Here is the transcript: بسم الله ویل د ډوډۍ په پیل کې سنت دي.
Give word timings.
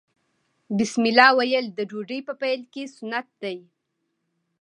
بسم 0.77 1.03
الله 1.09 1.29
ویل 1.37 1.65
د 1.73 1.79
ډوډۍ 1.89 2.19
په 2.27 2.33
پیل 2.41 2.61
کې 2.73 2.83
سنت 2.97 3.27
دي. 3.41 3.57